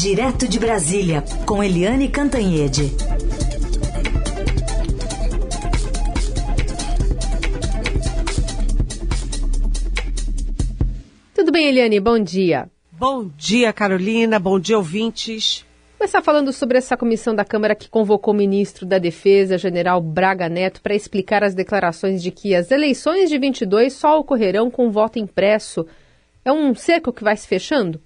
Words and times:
Direto 0.00 0.46
de 0.46 0.60
Brasília, 0.60 1.24
com 1.44 1.60
Eliane 1.60 2.08
Cantanhede. 2.08 2.92
Tudo 11.34 11.50
bem, 11.50 11.66
Eliane? 11.66 11.98
Bom 11.98 12.20
dia. 12.20 12.70
Bom 12.92 13.28
dia, 13.36 13.72
Carolina. 13.72 14.38
Bom 14.38 14.60
dia, 14.60 14.78
ouvintes. 14.78 15.66
Começar 15.98 16.22
falando 16.22 16.52
sobre 16.52 16.78
essa 16.78 16.96
comissão 16.96 17.34
da 17.34 17.44
Câmara 17.44 17.74
que 17.74 17.88
convocou 17.88 18.32
o 18.32 18.36
ministro 18.36 18.86
da 18.86 18.98
Defesa, 18.98 19.58
general 19.58 20.00
Braga 20.00 20.48
Neto, 20.48 20.80
para 20.80 20.94
explicar 20.94 21.42
as 21.42 21.56
declarações 21.56 22.22
de 22.22 22.30
que 22.30 22.54
as 22.54 22.70
eleições 22.70 23.28
de 23.28 23.36
22 23.36 23.94
só 23.94 24.20
ocorrerão 24.20 24.70
com 24.70 24.92
voto 24.92 25.18
impresso. 25.18 25.84
É 26.44 26.52
um 26.52 26.72
cerco 26.72 27.12
que 27.12 27.24
vai 27.24 27.36
se 27.36 27.48
fechando? 27.48 28.00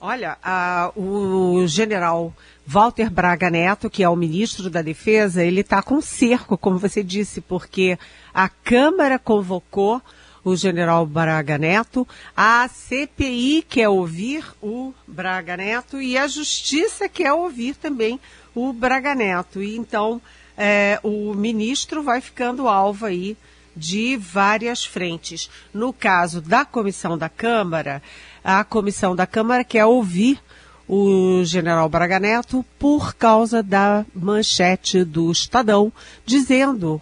Olha, 0.00 0.38
a, 0.44 0.92
o 0.94 1.66
general 1.66 2.32
Walter 2.64 3.10
Braga 3.10 3.50
Neto, 3.50 3.90
que 3.90 4.04
é 4.04 4.08
o 4.08 4.14
ministro 4.14 4.70
da 4.70 4.80
Defesa, 4.80 5.42
ele 5.42 5.62
está 5.62 5.82
com 5.82 6.00
cerco, 6.00 6.56
como 6.56 6.78
você 6.78 7.02
disse, 7.02 7.40
porque 7.40 7.98
a 8.32 8.48
Câmara 8.48 9.18
convocou 9.18 10.00
o 10.44 10.54
general 10.54 11.04
Braga 11.04 11.58
Neto, 11.58 12.06
a 12.36 12.68
CPI 12.68 13.64
quer 13.68 13.88
ouvir 13.88 14.44
o 14.62 14.94
Braga 15.04 15.56
Neto 15.56 16.00
e 16.00 16.16
a 16.16 16.28
Justiça 16.28 17.08
quer 17.08 17.32
ouvir 17.32 17.74
também 17.74 18.20
o 18.54 18.72
Braga 18.72 19.16
Neto. 19.16 19.60
E 19.60 19.76
então 19.76 20.22
é, 20.56 21.00
o 21.02 21.34
ministro 21.34 22.04
vai 22.04 22.20
ficando 22.20 22.68
alvo 22.68 23.04
aí 23.04 23.36
de 23.78 24.16
várias 24.16 24.84
frentes. 24.84 25.48
No 25.72 25.92
caso 25.92 26.40
da 26.40 26.64
comissão 26.64 27.16
da 27.16 27.28
Câmara, 27.28 28.02
a 28.48 28.64
comissão 28.64 29.14
da 29.14 29.26
Câmara 29.26 29.62
quer 29.62 29.84
ouvir 29.84 30.40
o 30.88 31.44
general 31.44 31.86
Braga 31.86 32.18
Neto 32.18 32.64
por 32.78 33.14
causa 33.14 33.62
da 33.62 34.06
manchete 34.14 35.04
do 35.04 35.30
Estadão, 35.30 35.92
dizendo 36.24 36.98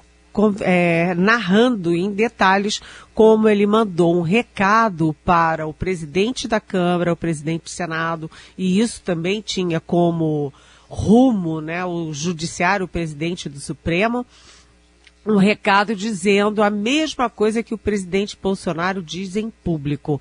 é, 0.61 1.15
narrando 1.15 1.95
em 1.95 2.11
detalhes 2.11 2.83
como 3.15 3.49
ele 3.49 3.65
mandou 3.65 4.19
um 4.19 4.23
recado 4.23 5.15
para 5.25 5.69
o 5.69 5.73
presidente 5.73 6.49
da 6.49 6.59
Câmara, 6.59 7.13
o 7.13 7.17
presidente 7.17 7.63
do 7.63 7.71
Senado, 7.71 8.29
e 8.59 8.81
isso 8.81 9.01
também 9.03 9.41
tinha 9.41 9.79
como 9.79 10.53
rumo 10.89 11.61
né, 11.61 11.85
o 11.85 12.13
judiciário, 12.13 12.87
o 12.87 12.89
presidente 12.89 13.49
do 13.49 13.61
Supremo, 13.61 14.27
um 15.25 15.37
recado 15.37 15.95
dizendo 15.95 16.61
a 16.61 16.71
mesma 16.71 17.31
coisa 17.31 17.63
que 17.63 17.73
o 17.73 17.79
presidente 17.79 18.37
Bolsonaro 18.41 19.01
diz 19.01 19.37
em 19.37 19.49
público. 19.49 20.21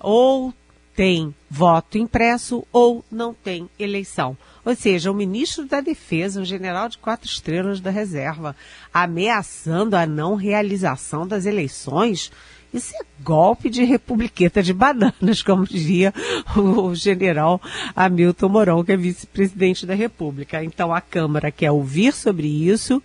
Ou 0.00 0.52
tem 0.98 1.32
voto 1.48 1.96
impresso 1.96 2.66
ou 2.72 3.04
não 3.08 3.32
tem 3.32 3.70
eleição. 3.78 4.36
Ou 4.64 4.74
seja, 4.74 5.12
o 5.12 5.14
ministro 5.14 5.64
da 5.64 5.80
Defesa, 5.80 6.40
um 6.40 6.44
general 6.44 6.88
de 6.88 6.98
quatro 6.98 7.28
estrelas 7.28 7.80
da 7.80 7.88
reserva, 7.88 8.56
ameaçando 8.92 9.94
a 9.94 10.04
não 10.04 10.34
realização 10.34 11.24
das 11.24 11.46
eleições. 11.46 12.32
Isso 12.74 12.92
é 12.96 13.04
golpe 13.22 13.70
de 13.70 13.84
republiqueta 13.84 14.60
de 14.60 14.72
bananas, 14.72 15.40
como 15.46 15.64
dizia 15.64 16.12
o 16.56 16.92
general 16.96 17.62
Hamilton 17.94 18.48
Mourão, 18.48 18.84
que 18.84 18.90
é 18.90 18.96
vice-presidente 18.96 19.86
da 19.86 19.94
República. 19.94 20.64
Então 20.64 20.92
a 20.92 21.00
Câmara 21.00 21.52
quer 21.52 21.70
ouvir 21.70 22.12
sobre 22.12 22.48
isso. 22.48 23.00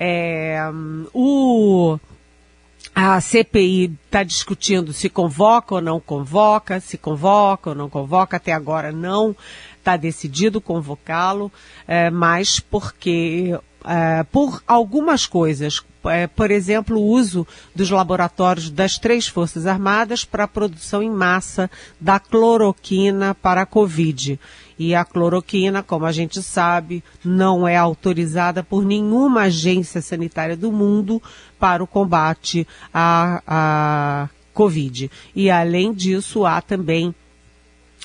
É, 0.00 0.58
o 1.12 1.98
a 2.94 3.20
CPI 3.20 3.96
está 4.04 4.22
discutindo 4.22 4.92
se 4.92 5.08
convoca 5.08 5.76
ou 5.76 5.80
não 5.80 6.00
convoca, 6.00 6.80
se 6.80 6.98
convoca 6.98 7.70
ou 7.70 7.76
não 7.76 7.88
convoca, 7.88 8.36
até 8.36 8.52
agora 8.52 8.90
não 8.90 9.36
está 9.78 9.96
decidido 9.96 10.60
convocá-lo, 10.60 11.52
é, 11.86 12.10
mas 12.10 12.58
porque 12.58 13.54
é, 13.84 14.24
por 14.24 14.62
algumas 14.66 15.26
coisas, 15.26 15.82
é, 16.06 16.26
por 16.26 16.50
exemplo, 16.50 16.98
o 16.98 17.06
uso 17.06 17.46
dos 17.74 17.90
laboratórios 17.90 18.70
das 18.70 18.98
três 18.98 19.28
Forças 19.28 19.66
Armadas 19.66 20.24
para 20.24 20.44
a 20.44 20.48
produção 20.48 21.02
em 21.02 21.10
massa 21.10 21.70
da 22.00 22.18
cloroquina 22.18 23.34
para 23.34 23.62
a 23.62 23.66
Covid. 23.66 24.40
E 24.78 24.94
a 24.94 25.04
cloroquina, 25.04 25.82
como 25.82 26.04
a 26.04 26.12
gente 26.12 26.42
sabe, 26.42 27.02
não 27.24 27.66
é 27.66 27.76
autorizada 27.76 28.62
por 28.62 28.84
nenhuma 28.84 29.42
agência 29.42 30.00
sanitária 30.00 30.56
do 30.56 30.72
mundo 30.72 31.22
para 31.58 31.82
o 31.82 31.86
combate 31.86 32.66
à, 32.92 33.42
à 33.46 34.28
Covid. 34.52 35.10
E 35.34 35.50
além 35.50 35.92
disso, 35.92 36.44
há 36.44 36.60
também 36.60 37.14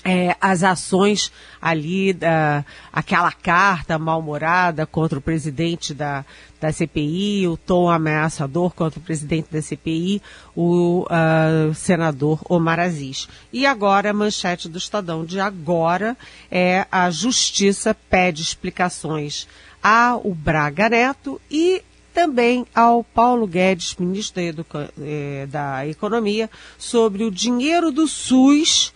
é, 0.04 0.36
as 0.40 0.64
ações 0.64 1.32
ali, 1.62 2.14
da, 2.14 2.64
aquela 2.92 3.32
carta 3.32 4.00
mal-humorada 4.00 4.86
contra 4.86 5.20
o 5.20 5.22
presidente 5.22 5.94
da, 5.94 6.24
da 6.60 6.72
CPI, 6.72 7.48
o 7.48 7.58
tom 7.58 7.90
ameaçador 7.90 8.74
contra 8.74 9.00
o 9.00 9.04
presidente 9.04 9.48
da 9.52 9.62
CPI, 9.62 10.22
o 10.56 11.06
uh, 11.06 11.74
senador 11.74 12.42
Omar 12.50 12.80
Aziz. 12.80 13.28
E 13.52 13.66
agora 13.66 14.12
a 14.12 14.14
manchete 14.14 14.70
do 14.70 14.78
Estadão 14.78 15.26
de 15.26 15.40
agora 15.40 16.18
é 16.50 16.86
a 16.92 17.09
Justiça 17.09 17.96
pede 18.09 18.42
explicações 18.42 19.48
ao 19.82 20.34
Braga 20.34 20.90
Neto 20.90 21.42
e 21.50 21.82
também 22.14 22.66
ao 22.76 23.04
Paulo 23.04 23.48
Guedes, 23.48 23.96
ministro 23.98 24.42
da, 24.42 24.48
Educa 24.48 24.94
eh, 25.00 25.48
da 25.50 25.88
Economia, 25.88 26.50
sobre 26.78 27.24
o 27.24 27.32
dinheiro 27.32 27.92
do 27.92 28.08
SUS 28.08 28.94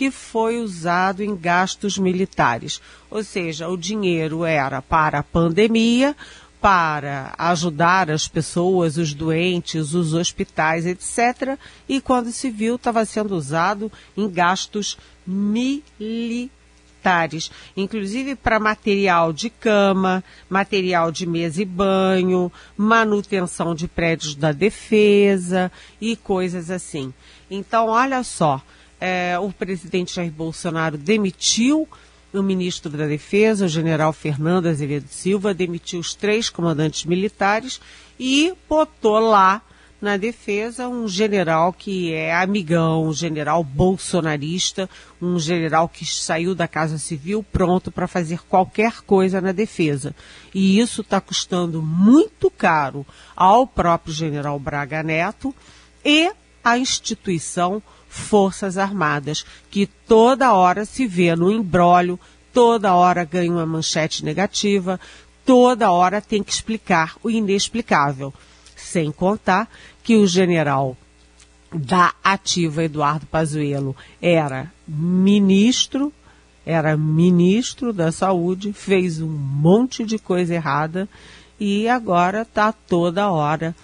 que 0.00 0.10
foi 0.10 0.58
usado 0.58 1.22
em 1.22 1.36
gastos 1.36 1.98
militares. 1.98 2.80
Ou 3.10 3.22
seja, 3.22 3.68
o 3.68 3.76
dinheiro 3.76 4.46
era 4.46 4.80
para 4.80 5.18
a 5.18 5.22
pandemia, 5.22 6.16
para 6.58 7.34
ajudar 7.36 8.10
as 8.10 8.26
pessoas, 8.26 8.96
os 8.96 9.12
doentes, 9.12 9.92
os 9.92 10.14
hospitais, 10.14 10.86
etc. 10.86 11.58
E 11.86 12.00
quando 12.00 12.32
se 12.32 12.48
viu, 12.48 12.76
estava 12.76 13.04
sendo 13.04 13.36
usado 13.36 13.92
em 14.16 14.26
gastos 14.26 14.96
militares, 15.26 16.50
inclusive 17.76 18.36
para 18.36 18.58
material 18.58 19.34
de 19.34 19.50
cama, 19.50 20.24
material 20.48 21.12
de 21.12 21.26
mesa 21.26 21.60
e 21.60 21.66
banho, 21.66 22.50
manutenção 22.74 23.74
de 23.74 23.86
prédios 23.86 24.34
da 24.34 24.50
defesa 24.50 25.70
e 26.00 26.16
coisas 26.16 26.70
assim. 26.70 27.12
Então, 27.50 27.88
olha 27.88 28.22
só, 28.22 28.62
é, 29.00 29.38
o 29.38 29.50
presidente 29.50 30.14
Jair 30.14 30.30
Bolsonaro 30.30 30.98
demitiu 30.98 31.88
o 32.32 32.42
ministro 32.42 32.90
da 32.90 33.06
Defesa, 33.06 33.64
o 33.64 33.68
general 33.68 34.12
Fernando 34.12 34.66
Azevedo 34.66 35.08
Silva, 35.08 35.52
demitiu 35.52 35.98
os 35.98 36.14
três 36.14 36.48
comandantes 36.48 37.04
militares 37.04 37.80
e 38.18 38.52
botou 38.68 39.18
lá 39.18 39.62
na 40.00 40.16
defesa 40.16 40.88
um 40.88 41.06
general 41.06 41.72
que 41.72 42.12
é 42.14 42.34
amigão, 42.34 43.06
um 43.06 43.12
general 43.12 43.62
bolsonarista, 43.62 44.88
um 45.20 45.38
general 45.38 45.88
que 45.88 46.06
saiu 46.06 46.54
da 46.54 46.66
Casa 46.66 46.96
Civil 46.96 47.42
pronto 47.42 47.90
para 47.90 48.08
fazer 48.08 48.40
qualquer 48.48 49.02
coisa 49.02 49.40
na 49.40 49.52
defesa. 49.52 50.14
E 50.54 50.78
isso 50.78 51.02
está 51.02 51.20
custando 51.20 51.82
muito 51.82 52.50
caro 52.50 53.04
ao 53.36 53.66
próprio 53.66 54.14
general 54.14 54.58
Braga 54.58 55.02
Neto 55.02 55.54
e 56.04 56.32
à 56.64 56.78
instituição 56.78 57.82
Forças 58.08 58.76
Armadas, 58.76 59.46
que 59.70 59.86
toda 59.86 60.52
hora 60.52 60.84
se 60.84 61.06
vê 61.06 61.34
no 61.36 61.50
embrólio, 61.50 62.18
toda 62.52 62.94
hora 62.94 63.24
ganha 63.24 63.52
uma 63.52 63.64
manchete 63.64 64.24
negativa, 64.24 64.98
toda 65.46 65.92
hora 65.92 66.20
tem 66.20 66.42
que 66.42 66.52
explicar 66.52 67.16
o 67.22 67.30
inexplicável. 67.30 68.34
Sem 68.76 69.12
contar 69.12 69.70
que 70.02 70.16
o 70.16 70.26
general 70.26 70.96
da 71.72 72.12
ativa 72.22 72.82
Eduardo 72.82 73.26
Pazuello 73.26 73.94
era 74.20 74.72
ministro, 74.88 76.12
era 76.66 76.96
ministro 76.96 77.92
da 77.92 78.10
saúde, 78.10 78.72
fez 78.72 79.20
um 79.20 79.28
monte 79.28 80.04
de 80.04 80.18
coisa 80.18 80.54
errada 80.54 81.08
e 81.60 81.88
agora 81.88 82.42
está 82.42 82.72
toda 82.72 83.30
hora 83.30 83.74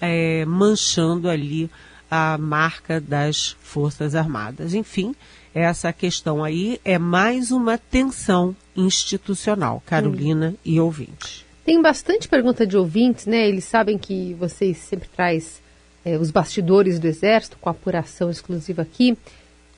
é, 0.00 0.44
manchando 0.44 1.28
ali 1.28 1.70
a 2.10 2.38
marca 2.38 3.00
das 3.00 3.56
Forças 3.60 4.14
Armadas. 4.14 4.74
Enfim, 4.74 5.14
essa 5.54 5.92
questão 5.92 6.44
aí 6.44 6.80
é 6.84 6.98
mais 6.98 7.50
uma 7.50 7.78
tensão 7.78 8.54
institucional, 8.76 9.82
Carolina 9.86 10.50
hum. 10.50 10.58
e 10.64 10.80
ouvintes. 10.80 11.44
Tem 11.64 11.80
bastante 11.82 12.28
pergunta 12.28 12.66
de 12.66 12.76
ouvintes, 12.76 13.26
né? 13.26 13.48
Eles 13.48 13.64
sabem 13.64 13.98
que 13.98 14.34
vocês 14.34 14.76
sempre 14.76 15.08
traz 15.08 15.60
é, 16.04 16.16
os 16.16 16.30
bastidores 16.30 17.00
do 17.00 17.08
Exército 17.08 17.58
com 17.60 17.68
apuração 17.68 18.30
exclusiva 18.30 18.82
aqui. 18.82 19.16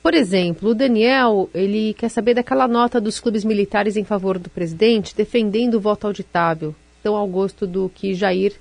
Por 0.03 0.13
exemplo, 0.13 0.69
o 0.69 0.75
Daniel, 0.75 1.49
ele 1.53 1.93
quer 1.95 2.09
saber 2.09 2.35
daquela 2.35 2.67
nota 2.67 3.01
dos 3.01 3.19
clubes 3.19 3.43
militares 3.43 3.97
em 3.97 4.03
favor 4.03 4.37
do 4.37 4.49
presidente, 4.49 5.15
defendendo 5.15 5.75
o 5.75 5.79
voto 5.79 6.05
auditável, 6.05 6.75
tão 7.01 7.15
ao 7.15 7.27
gosto 7.27 7.65
do 7.65 7.89
que 7.89 8.13
Jair 8.13 8.53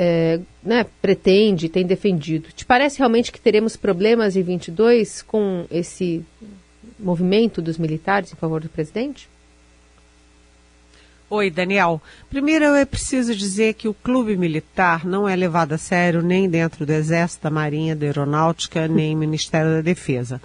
é, 0.00 0.38
né, 0.62 0.86
pretende, 1.02 1.68
tem 1.68 1.84
defendido. 1.84 2.50
Te 2.54 2.64
parece 2.64 2.98
realmente 2.98 3.32
que 3.32 3.40
teremos 3.40 3.76
problemas 3.76 4.36
em 4.36 4.42
22 4.42 5.22
com 5.22 5.66
esse 5.68 6.24
movimento 6.96 7.60
dos 7.60 7.76
militares 7.76 8.32
em 8.32 8.36
favor 8.36 8.60
do 8.60 8.68
presidente? 8.68 9.28
Oi, 11.28 11.50
Daniel. 11.50 12.00
Primeiro 12.30 12.64
é 12.66 12.84
preciso 12.84 13.34
dizer 13.34 13.74
que 13.74 13.88
o 13.88 13.92
clube 13.92 14.36
militar 14.36 15.04
não 15.04 15.28
é 15.28 15.34
levado 15.34 15.72
a 15.72 15.78
sério 15.78 16.22
nem 16.22 16.48
dentro 16.48 16.86
do 16.86 16.92
Exército, 16.92 17.42
da 17.42 17.50
Marinha, 17.50 17.96
da 17.96 18.06
Aeronáutica, 18.06 18.86
nem 18.88 19.16
Ministério 19.16 19.72
da 19.72 19.80
Defesa. 19.80 20.40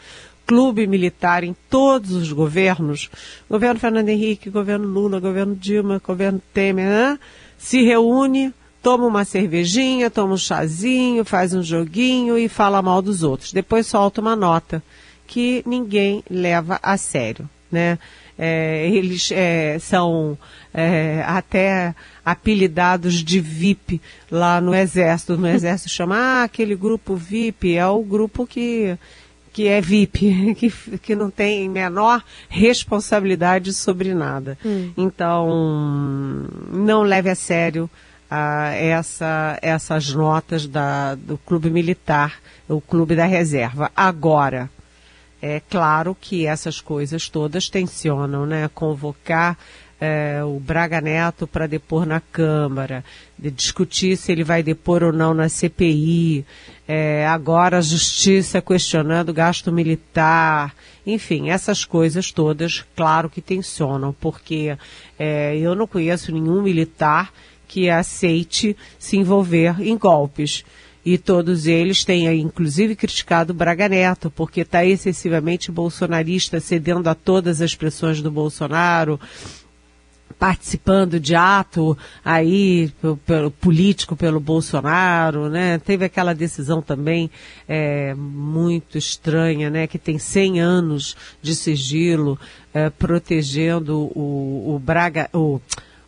Clube 0.47 0.87
militar 0.87 1.43
em 1.43 1.55
todos 1.69 2.11
os 2.11 2.33
governos, 2.33 3.09
governo 3.47 3.79
Fernando 3.79 4.09
Henrique, 4.09 4.49
governo 4.49 4.87
Lula, 4.87 5.19
governo 5.19 5.55
Dilma, 5.55 6.01
governo 6.03 6.41
Temer, 6.53 6.85
né? 6.85 7.19
se 7.57 7.81
reúne, 7.81 8.53
toma 8.83 9.07
uma 9.07 9.23
cervejinha, 9.23 10.11
toma 10.11 10.33
um 10.33 10.37
chazinho, 10.37 11.23
faz 11.23 11.53
um 11.53 11.63
joguinho 11.63 12.37
e 12.37 12.49
fala 12.49 12.81
mal 12.81 13.01
dos 13.01 13.23
outros. 13.23 13.53
Depois 13.53 13.87
solta 13.87 14.19
uma 14.19 14.35
nota 14.35 14.83
que 15.25 15.63
ninguém 15.65 16.21
leva 16.29 16.79
a 16.83 16.97
sério, 16.97 17.49
né? 17.71 17.97
É, 18.37 18.89
eles 18.89 19.31
é, 19.31 19.77
são 19.79 20.37
é, 20.73 21.23
até 21.25 21.95
apelidados 22.25 23.23
de 23.23 23.39
VIP 23.39 24.01
lá 24.29 24.59
no 24.59 24.75
Exército. 24.75 25.37
No 25.37 25.47
Exército 25.47 25.89
chama, 25.89 26.17
ah, 26.17 26.43
aquele 26.43 26.75
grupo 26.75 27.15
VIP 27.15 27.77
é 27.77 27.87
o 27.87 28.01
grupo 28.01 28.45
que, 28.45 28.97
que 29.53 29.67
é 29.67 29.79
VIP, 29.79 30.55
que, 30.57 30.97
que 30.97 31.15
não 31.15 31.29
tem 31.29 31.69
menor 31.69 32.23
responsabilidade 32.49 33.71
sobre 33.71 34.13
nada. 34.13 34.57
Hum. 34.65 34.91
Então, 34.97 36.47
não 36.71 37.03
leve 37.03 37.29
a 37.29 37.35
sério 37.35 37.89
ah, 38.35 38.73
essa, 38.73 39.59
essas 39.61 40.11
notas 40.11 40.65
da, 40.65 41.13
do 41.13 41.37
Clube 41.37 41.69
Militar, 41.69 42.39
o 42.67 42.81
Clube 42.81 43.15
da 43.15 43.25
Reserva. 43.25 43.91
Agora, 43.95 44.71
é 45.39 45.61
claro 45.69 46.17
que 46.19 46.47
essas 46.47 46.81
coisas 46.81 47.29
todas 47.29 47.69
tensionam, 47.69 48.47
né? 48.47 48.67
Convocar 48.73 49.55
é, 50.01 50.43
o 50.43 50.59
Braga 50.59 50.99
Neto 50.99 51.45
para 51.45 51.67
depor 51.67 52.07
na 52.07 52.19
Câmara, 52.19 53.05
de 53.37 53.51
discutir 53.51 54.17
se 54.17 54.31
ele 54.31 54.43
vai 54.43 54.63
depor 54.63 55.03
ou 55.03 55.13
não 55.13 55.35
na 55.35 55.47
CPI, 55.47 56.43
é, 56.87 57.27
agora 57.27 57.77
a 57.77 57.81
Justiça 57.81 58.63
questionando 58.63 59.31
gasto 59.31 59.71
militar, 59.71 60.73
enfim, 61.05 61.51
essas 61.51 61.85
coisas 61.85 62.31
todas, 62.31 62.83
claro 62.95 63.29
que 63.29 63.41
tensionam, 63.41 64.11
porque 64.19 64.75
é, 65.19 65.55
eu 65.55 65.75
não 65.75 65.85
conheço 65.85 66.31
nenhum 66.31 66.63
militar 66.63 67.31
que 67.73 67.89
aceite 67.89 68.77
se 68.99 69.17
envolver 69.17 69.81
em 69.81 69.97
golpes 69.97 70.63
e 71.03 71.17
todos 71.17 71.65
eles 71.65 72.05
têm, 72.05 72.39
inclusive, 72.39 72.95
criticado 72.95 73.51
Braga 73.51 73.89
Neto, 73.89 74.29
porque 74.29 74.61
está 74.61 74.85
excessivamente 74.85 75.71
bolsonarista, 75.71 76.59
cedendo 76.59 77.09
a 77.09 77.15
todas 77.15 77.63
as 77.63 77.73
pressões 77.73 78.21
do 78.21 78.29
Bolsonaro, 78.29 79.19
participando 80.37 81.19
de 81.19 81.33
ato 81.33 81.97
aí 82.23 82.91
pelo, 83.25 83.49
político 83.49 84.15
pelo 84.15 84.39
Bolsonaro, 84.39 85.49
né? 85.49 85.79
Teve 85.79 86.05
aquela 86.05 86.35
decisão 86.35 86.79
também 86.79 87.27
é, 87.67 88.13
muito 88.13 88.99
estranha, 88.99 89.71
né? 89.71 89.87
Que 89.87 89.97
tem 89.97 90.19
100 90.19 90.61
anos 90.61 91.17
de 91.41 91.55
sigilo, 91.55 92.39
é, 92.71 92.91
protegendo 92.91 94.11
o, 94.15 94.75
o 94.75 94.79
Braga, 94.79 95.27
o 95.33 95.59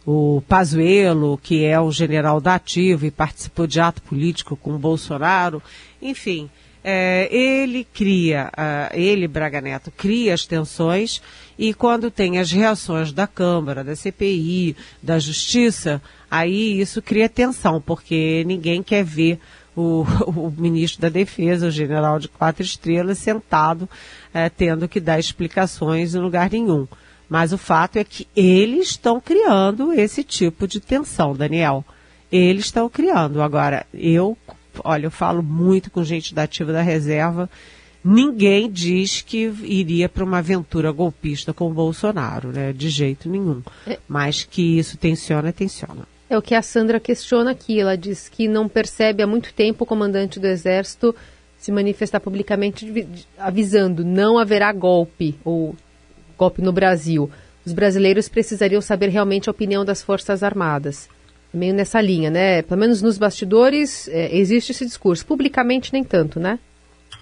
o 0.06 0.42
Pazuello, 0.48 1.40
que 1.42 1.66
é 1.66 1.80
o 1.80 1.92
general 1.92 2.40
da 2.40 2.56
ativa 2.56 3.08
e 3.08 3.12
participou 3.12 3.66
de 3.66 3.80
ato 3.80 4.02
político 4.04 4.56
com 4.56 4.78
Bolsonaro, 4.78 5.62
enfim, 6.02 6.50
é, 6.88 7.28
ele 7.36 7.84
cria, 7.84 8.52
uh, 8.54 8.96
ele, 8.96 9.28
Braga 9.28 9.60
Neto, 9.60 9.92
cria 9.98 10.36
as 10.36 10.46
tensões 10.46 11.20
e 11.58 11.74
quando 11.74 12.12
tem 12.12 12.38
as 12.38 12.52
reações 12.52 13.12
da 13.12 13.26
Câmara, 13.26 13.84
da 13.84 13.96
CPI, 13.96 14.76
da 15.02 15.18
Justiça, 15.18 16.00
aí 16.30 16.80
isso 16.80 17.02
cria 17.02 17.28
tensão, 17.28 17.82
porque 17.82 18.44
ninguém 18.46 18.84
quer 18.84 19.04
ver 19.04 19.40
o, 19.76 20.06
o 20.30 20.54
ministro 20.56 21.02
da 21.02 21.10
Defesa, 21.10 21.70
o 21.70 21.72
general 21.72 22.20
de 22.20 22.28
quatro 22.28 22.62
estrelas, 22.62 23.18
sentado, 23.18 23.84
uh, 23.84 24.52
tendo 24.56 24.88
que 24.88 25.00
dar 25.00 25.18
explicações 25.18 26.14
em 26.14 26.20
lugar 26.20 26.52
nenhum. 26.52 26.88
Mas 27.30 27.52
o 27.52 27.58
fato 27.58 27.98
é 27.98 28.04
que 28.04 28.28
eles 28.36 28.90
estão 28.90 29.20
criando 29.20 29.92
esse 29.94 30.24
tipo 30.24 30.68
de 30.68 30.80
tensão, 30.80 31.36
Daniel. 31.36 31.84
Eles 32.32 32.66
estão 32.66 32.90
criando. 32.90 33.42
Agora, 33.42 33.86
eu, 33.94 34.38
olha, 34.84 35.06
eu 35.08 35.12
falo 35.12 35.42
muito 35.42 35.90
com 35.90 36.04
gente 36.04 36.34
da 36.34 36.44
ativa 36.44 36.72
da 36.72 36.82
reserva. 36.82 37.50
Ninguém 38.04 38.70
diz 38.70 39.22
que 39.22 39.52
iria 39.64 40.08
para 40.08 40.24
uma 40.24 40.38
aventura 40.38 40.92
golpista 40.92 41.52
com 41.54 41.70
o 41.70 41.74
Bolsonaro, 41.74 42.50
né? 42.50 42.72
De 42.72 42.90
jeito 42.90 43.28
nenhum. 43.28 43.64
É. 43.88 43.98
Mas 44.08 44.44
que 44.44 44.78
isso 44.78 44.98
tensiona, 44.98 45.52
tensiona. 45.52 46.08
É 46.30 46.38
o 46.38 46.42
que 46.42 46.54
a 46.54 46.62
Sandra 46.62 47.00
questiona 47.00 47.52
aqui. 47.52 47.80
Ela 47.80 47.98
diz 47.98 48.30
que 48.30 48.48
não 48.48 48.70
percebe 48.70 49.24
há 49.24 49.28
muito 49.28 49.54
tempo 49.54 49.84
o 49.84 49.88
comandante 49.88 50.40
do 50.40 50.46
Exército 50.46 51.16
se 51.58 51.72
manifestar 51.72 52.20
publicamente 52.20 52.86
avisando 53.40 54.06
não 54.06 54.38
haverá 54.38 54.72
golpe 54.72 55.36
ou 55.44 55.76
golpe 56.38 56.62
no 56.62 56.72
Brasil. 56.72 57.30
Os 57.66 57.74
brasileiros 57.74 58.30
precisariam 58.30 58.82
saber 58.82 59.10
realmente 59.10 59.50
a 59.50 59.52
opinião 59.52 59.84
das 59.84 60.02
Forças 60.02 60.44
Armadas. 60.44 61.10
Meio 61.54 61.74
nessa 61.74 62.02
linha, 62.02 62.30
né? 62.30 62.62
Pelo 62.62 62.80
menos 62.80 63.02
nos 63.02 63.18
bastidores 63.18 64.08
é, 64.10 64.36
existe 64.36 64.72
esse 64.72 64.86
discurso. 64.86 65.26
Publicamente, 65.26 65.94
nem 65.94 66.04
tanto, 66.04 66.40
né? 66.40 66.60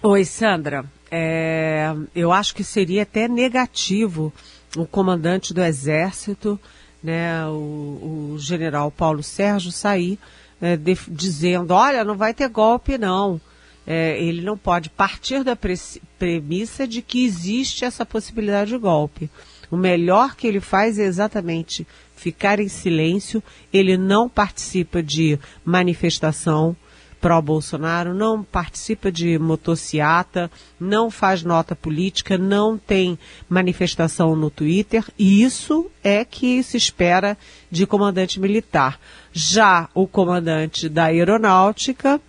Oi, 0.02 0.26
Sandra. 0.26 0.84
É, 1.10 1.94
eu 2.16 2.32
acho 2.32 2.56
que 2.56 2.64
seria 2.64 3.04
até 3.04 3.28
negativo 3.28 4.34
o 4.76 4.86
comandante 4.86 5.54
do 5.54 5.62
Exército, 5.62 6.60
né, 7.04 7.46
o, 7.46 8.34
o 8.34 8.36
general 8.40 8.90
Paulo 8.90 9.22
Sérgio, 9.22 9.72
sair 9.72 10.18
é, 10.60 10.76
de, 10.76 10.98
dizendo: 11.08 11.74
olha, 11.74 12.04
não 12.04 12.16
vai 12.16 12.34
ter 12.34 12.50
golpe, 12.50 12.98
não 12.98 13.40
é, 13.86 14.22
ele 14.22 14.42
não 14.42 14.58
pode 14.58 14.90
partir 14.90 15.44
da 15.44 15.56
pre 15.56 15.76
premissa 16.18 16.88
de 16.88 17.02
que 17.02 17.26
existe 17.26 17.84
essa 17.84 18.06
possibilidade 18.06 18.72
de 18.72 18.78
golpe. 18.78 19.30
O 19.70 19.76
melhor 19.76 20.36
que 20.36 20.48
ele 20.48 20.60
faz 20.60 21.00
é 21.00 21.04
exatamente 21.04 21.86
ficar 22.16 22.60
em 22.60 22.70
silêncio, 22.70 23.44
ele 23.74 23.98
não 23.98 24.30
participa 24.30 25.04
de 25.04 25.38
manifestação 25.66 26.76
pró-Bolsonaro, 27.24 28.14
não 28.14 28.44
participa 28.44 29.10
de 29.10 29.40
motociata, 29.40 30.52
não 30.78 31.10
faz 31.10 31.42
nota 31.42 31.74
política, 31.74 32.38
não 32.38 32.78
tem 32.78 33.18
manifestação 33.48 34.36
no 34.36 34.50
Twitter, 34.50 35.06
e 35.18 35.42
isso 35.42 35.90
é 36.04 36.26
que 36.26 36.62
se 36.62 36.76
espera 36.76 37.38
de 37.72 37.88
comandante 37.88 38.42
militar. 38.42 39.00
Já 39.32 39.90
o 39.94 40.06
comandante 40.06 40.90
da 40.90 41.06
aeronáutica, 41.06 42.20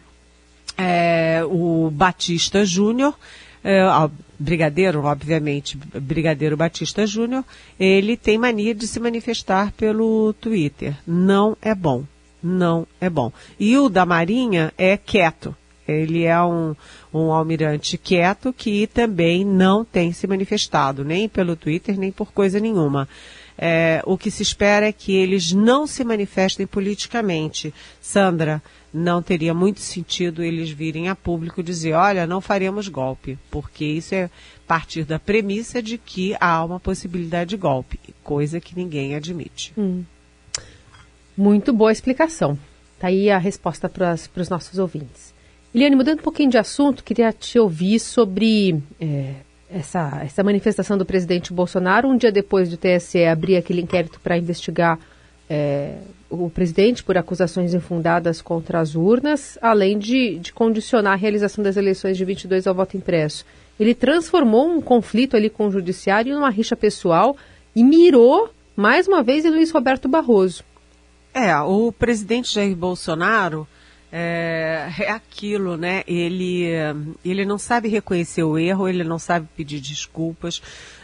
é, 0.77 1.43
o 1.45 1.91
Batista 1.91 2.65
Júnior, 2.65 3.15
é, 3.63 3.83
brigadeiro, 4.39 5.03
obviamente, 5.05 5.77
Brigadeiro 5.77 6.57
Batista 6.57 7.07
Júnior, 7.07 7.45
ele 7.79 8.17
tem 8.17 8.37
mania 8.37 8.75
de 8.75 8.87
se 8.87 9.01
manifestar 9.01 9.73
pelo 9.73 10.33
Twitter. 10.35 10.97
Não 11.07 11.57
é 11.63 11.75
bom. 11.75 12.05
Não 12.43 12.87
é 13.01 13.09
bom. 13.09 13.33
E 13.59 13.77
o 13.79 13.89
da 13.89 14.05
Marinha 14.05 14.73
é 14.77 14.97
quieto. 14.97 15.57
Ele 15.87 16.25
é 16.25 16.41
um, 16.43 16.75
um 17.13 17.33
almirante 17.33 17.97
quieto 17.97 18.53
que 18.53 18.87
também 18.87 19.45
não 19.45 19.85
tem 19.85 20.13
se 20.13 20.27
manifestado, 20.27 21.05
nem 21.05 21.29
pelo 21.29 21.57
Twitter, 21.57 21.99
nem 21.99 22.11
por 22.11 22.33
coisa 22.33 22.59
nenhuma. 22.59 23.09
É, 23.57 24.03
o 24.05 24.19
que 24.19 24.31
se 24.31 24.43
espera 24.43 24.89
é 24.89 24.93
que 24.93 25.15
eles 25.15 25.53
não 25.53 25.87
se 25.87 26.05
manifestem 26.05 26.67
politicamente. 26.67 27.73
Sandra, 28.01 28.63
não 28.95 29.21
teria 29.21 29.53
muito 29.53 29.81
sentido 29.81 30.41
eles 30.41 30.71
virem 30.71 31.09
a 31.09 31.17
público 31.17 31.65
dizer, 31.65 31.95
olha, 31.95 32.29
não 32.29 32.41
faremos 32.41 32.87
golpe, 32.87 33.37
porque 33.51 33.85
isso 33.85 34.15
é 34.15 34.31
partir 34.69 35.05
da 35.05 35.19
premissa 35.19 35.83
de 35.83 35.99
que 35.99 36.37
há 36.41 36.65
uma 36.65 36.79
possibilidade 36.79 37.51
de 37.51 37.57
golpe, 37.57 37.99
coisa 38.23 38.61
que 38.61 38.77
ninguém 38.77 39.17
admite. 39.17 39.73
Hum. 39.77 40.05
Muito 41.37 41.73
boa 41.73 41.91
explicação. 41.91 42.57
Está 42.95 43.09
aí 43.09 43.29
a 43.29 43.39
resposta 43.39 43.89
para 43.89 44.15
os 44.37 44.49
nossos 44.49 44.79
ouvintes. 44.79 45.35
Eliane, 45.75 45.97
mudando 45.97 46.21
um 46.21 46.23
pouquinho 46.23 46.51
de 46.51 46.57
assunto, 46.57 47.03
queria 47.03 47.33
te 47.33 47.59
ouvir 47.59 47.99
sobre 47.99 48.81
é, 49.01 49.35
essa, 49.69 50.21
essa 50.23 50.45
manifestação 50.45 50.97
do 50.97 51.05
presidente 51.05 51.53
Bolsonaro, 51.53 52.09
um 52.09 52.17
dia 52.17 52.31
depois 52.31 52.71
do 52.71 52.77
TSE 52.77 53.25
abrir 53.25 53.57
aquele 53.57 53.83
inquérito 53.83 54.21
para 54.21 54.39
investigar 54.39 55.01
é, 55.49 55.99
o 56.31 56.51
presidente 56.51 57.03
por 57.03 57.17
acusações 57.17 57.75
infundadas 57.75 58.41
contra 58.41 58.81
as 58.81 58.95
urnas, 58.95 59.59
além 59.61 59.99
de, 59.99 60.39
de 60.39 60.53
condicionar 60.53 61.13
a 61.13 61.17
realização 61.17 61.63
das 61.63 61.77
eleições 61.77 62.17
de 62.17 62.25
22 62.25 62.67
ao 62.67 62.75
voto 62.75 62.97
impresso. 62.97 63.45
Ele 63.79 63.95
transformou 63.95 64.69
um 64.69 64.81
conflito 64.81 65.37
ali 65.37 65.51
com 65.51 65.67
o 65.67 65.71
judiciário 65.71 66.33
em 66.33 66.37
uma 66.37 66.51
rixa 66.51 66.77
pessoal 66.77 67.37
e 67.75 67.83
mirou, 67.83 68.51
mais 68.77 69.09
uma 69.09 69.23
vez, 69.23 69.45
em 69.45 69.51
Luiz 69.51 69.71
Roberto 69.71 70.09
Barroso. 70.09 70.63
É, 71.33 71.57
o 71.59 71.91
presidente 71.91 72.55
Jair 72.55 72.77
Bolsonaro 72.77 73.67
é, 74.13 74.89
é 75.01 75.11
aquilo, 75.11 75.77
né? 75.77 76.05
Ele, 76.07 76.67
ele 77.25 77.45
não 77.45 77.59
sabe 77.59 77.89
reconhecer 77.89 78.45
o 78.45 78.57
erro, 78.57 78.89
ele 78.89 79.03
não 79.03 79.19
sabe 79.19 79.49
pedir 79.57 79.81
desculpas. 79.81 80.63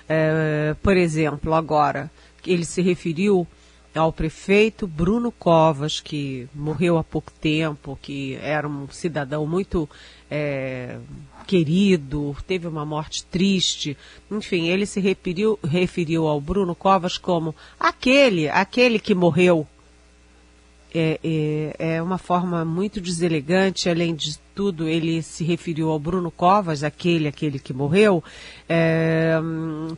É, 0.09 0.77
por 0.81 0.97
exemplo, 0.97 1.53
agora, 1.53 2.09
ele 2.47 2.65
se 2.65 2.81
referiu 2.81 3.47
ao 3.95 4.13
prefeito 4.13 4.87
Bruno 4.87 5.33
Covas, 5.33 6.01
que 6.01 6.49
morreu 6.55 6.97
há 6.97 7.05
pouco 7.05 7.33
tempo, 7.33 7.99
que 8.01 8.37
era 8.37 8.69
um 8.69 8.89
cidadão 8.89 9.47
muito 9.47 9.89
é, 10.31 10.99
querido, 11.47 12.37
teve 12.47 12.69
uma 12.69 12.85
morte 12.85 13.25
triste. 13.25 13.97
Enfim, 14.31 14.69
ele 14.69 14.87
se 14.87 15.01
referiu, 15.01 15.59
referiu 15.65 16.29
ao 16.29 16.41
Bruno 16.41 16.75
Covas 16.75 17.19
como 17.19 17.55
aquele, 17.79 18.49
aquele 18.49 18.99
que 18.99 19.15
morreu 19.15 19.67
é, 20.95 21.21
é, 21.23 21.77
é, 21.79 22.03
uma 22.03 22.19
forma 22.19 22.65
muito 22.65 23.01
deselegante. 23.01 23.89
Além 23.89 24.15
de 24.15 24.39
ele 24.69 25.23
se 25.23 25.43
referiu 25.43 25.91
ao 25.91 25.99
Bruno 25.99 26.31
Covas, 26.31 26.85
aquele, 26.85 27.27
aquele 27.27 27.59
que 27.59 27.73
morreu, 27.73 28.23
é, 28.69 29.39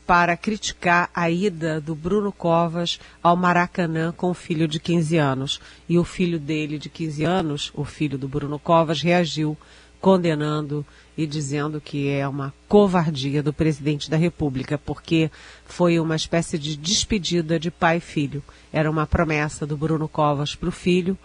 para 0.06 0.36
criticar 0.36 1.10
a 1.14 1.28
ida 1.28 1.80
do 1.80 1.94
Bruno 1.94 2.30
Covas 2.30 3.00
ao 3.22 3.36
Maracanã 3.36 4.12
com 4.16 4.30
o 4.30 4.34
filho 4.34 4.68
de 4.68 4.78
15 4.78 5.16
anos. 5.16 5.60
E 5.88 5.98
o 5.98 6.04
filho 6.04 6.38
dele, 6.38 6.78
de 6.78 6.88
15 6.88 7.24
anos, 7.24 7.72
o 7.74 7.84
filho 7.84 8.16
do 8.16 8.28
Bruno 8.28 8.58
Covas, 8.58 9.02
reagiu 9.02 9.56
condenando 10.00 10.84
e 11.16 11.26
dizendo 11.26 11.80
que 11.80 12.08
é 12.08 12.26
uma 12.26 12.52
covardia 12.66 13.42
do 13.42 13.52
presidente 13.52 14.10
da 14.10 14.16
República, 14.16 14.78
porque 14.78 15.30
foi 15.64 16.00
uma 16.00 16.16
espécie 16.16 16.58
de 16.58 16.76
despedida 16.76 17.58
de 17.58 17.70
pai 17.70 17.98
e 17.98 18.00
filho. 18.00 18.42
Era 18.72 18.90
uma 18.90 19.06
promessa 19.06 19.66
do 19.66 19.76
Bruno 19.76 20.08
Covas 20.08 20.54
para 20.54 20.68
o 20.68 20.72
filho, 20.72 21.16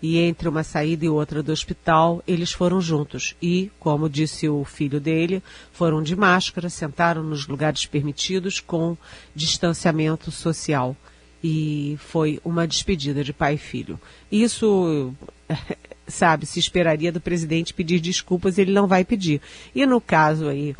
e 0.00 0.18
entre 0.18 0.48
uma 0.48 0.62
saída 0.62 1.04
e 1.04 1.08
outra 1.08 1.42
do 1.42 1.50
hospital, 1.50 2.22
eles 2.26 2.52
foram 2.52 2.80
juntos. 2.80 3.34
E, 3.42 3.70
como 3.80 4.08
disse 4.08 4.48
o 4.48 4.64
filho 4.64 5.00
dele, 5.00 5.42
foram 5.72 6.02
de 6.02 6.14
máscara, 6.14 6.68
sentaram 6.68 7.22
nos 7.22 7.46
lugares 7.48 7.84
permitidos 7.84 8.60
com 8.60 8.96
distanciamento 9.34 10.30
social. 10.30 10.96
E 11.42 11.96
foi 12.00 12.40
uma 12.44 12.66
despedida 12.66 13.24
de 13.24 13.32
pai 13.32 13.54
e 13.54 13.58
filho. 13.58 14.00
Isso 14.30 15.12
sabe, 16.06 16.46
se 16.46 16.58
esperaria 16.58 17.12
do 17.12 17.20
presidente 17.20 17.74
pedir 17.74 18.00
desculpas, 18.00 18.56
ele 18.58 18.72
não 18.72 18.86
vai 18.86 19.04
pedir. 19.04 19.40
E 19.74 19.84
no 19.84 20.00
caso 20.00 20.48
aí 20.48 20.76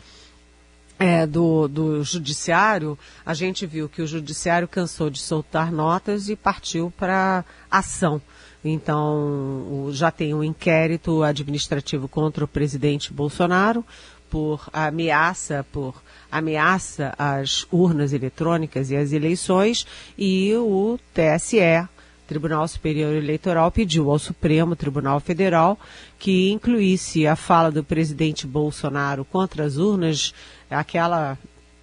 é, 0.98 1.26
do, 1.26 1.68
do 1.68 2.02
judiciário, 2.02 2.98
a 3.24 3.34
gente 3.34 3.66
viu 3.66 3.88
que 3.88 4.02
o 4.02 4.06
judiciário 4.06 4.66
cansou 4.66 5.08
de 5.08 5.20
soltar 5.20 5.70
notas 5.70 6.28
e 6.28 6.36
partiu 6.36 6.92
para 6.96 7.44
ação. 7.70 8.20
Então, 8.64 9.88
já 9.92 10.10
tem 10.10 10.34
um 10.34 10.42
inquérito 10.42 11.22
administrativo 11.22 12.08
contra 12.08 12.44
o 12.44 12.48
presidente 12.48 13.12
Bolsonaro 13.12 13.84
por 14.28 14.68
ameaça, 14.72 15.64
por 15.72 15.94
ameaça 16.30 17.14
às 17.18 17.66
urnas 17.72 18.12
eletrônicas 18.12 18.90
e 18.90 18.96
às 18.96 19.12
eleições, 19.12 19.86
e 20.16 20.54
o 20.54 20.98
TSE 21.14 21.88
Tribunal 22.26 22.68
Superior 22.68 23.14
Eleitoral 23.14 23.70
pediu 23.70 24.10
ao 24.10 24.18
Supremo 24.18 24.76
Tribunal 24.76 25.18
Federal 25.18 25.78
que 26.18 26.50
incluísse 26.50 27.26
a 27.26 27.34
fala 27.34 27.70
do 27.70 27.82
presidente 27.82 28.46
Bolsonaro 28.46 29.24
contra 29.24 29.64
as 29.64 29.78
urnas, 29.78 30.34
aquela 30.70 31.38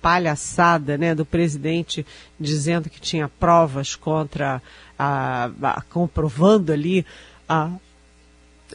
palhaçada 0.06 1.00
né, 1.00 1.16
do 1.16 1.26
presidente 1.26 2.06
dizendo 2.40 2.92
que 2.92 3.02
tinha 3.02 3.28
provas 3.28 3.96
contra, 3.96 4.62
a, 5.00 5.50
a 5.64 5.82
comprovando 5.82 6.72
ali 6.72 7.04
a, 7.50 7.72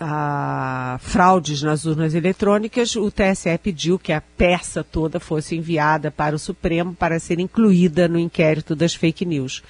a 0.00 0.98
fraudes 1.00 1.62
nas 1.62 1.84
urnas 1.84 2.14
eletrônicas, 2.14 2.96
o 2.96 3.12
TSE 3.12 3.56
pediu 3.62 3.96
que 3.96 4.12
a 4.12 4.20
peça 4.20 4.82
toda 4.82 5.20
fosse 5.20 5.54
enviada 5.54 6.10
para 6.10 6.34
o 6.34 6.38
Supremo 6.38 6.96
para 6.96 7.20
ser 7.20 7.38
incluída 7.38 8.08
no 8.08 8.18
inquérito 8.18 8.74
das 8.74 8.92
fake 8.92 9.24
news 9.24 9.62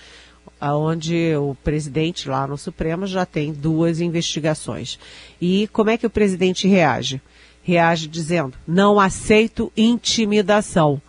onde 0.62 1.34
o 1.36 1.54
presidente 1.62 2.28
lá 2.28 2.46
no 2.46 2.56
Supremo 2.56 3.06
já 3.06 3.24
tem 3.24 3.50
duas 3.50 3.98
investigações. 4.00 4.98
E 5.40 5.68
como 5.72 5.88
é 5.88 5.96
que 5.96 6.06
o 6.06 6.10
presidente 6.10 6.68
reage? 6.68 7.20
Reage 7.62 8.06
dizendo: 8.06 8.54
não 8.66 9.00
aceito 9.00 9.72
intimidação. 9.74 11.00